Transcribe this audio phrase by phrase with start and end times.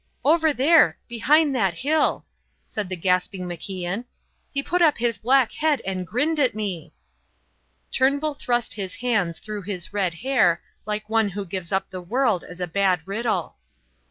[0.25, 2.25] "Over there behind that hill,"
[2.65, 4.05] said the gasping MacIan.
[4.51, 6.91] "He put up his black head and grinned at me."
[7.91, 12.43] Turnbull thrust his hands through his red hair like one who gives up the world
[12.43, 13.57] as a bad riddle.